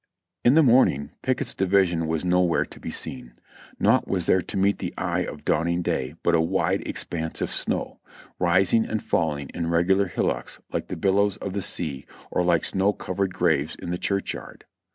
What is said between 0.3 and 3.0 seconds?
In the morning Pickett's division was nowhere to be